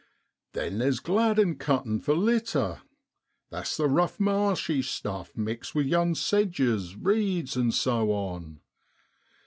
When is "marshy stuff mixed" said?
4.19-5.75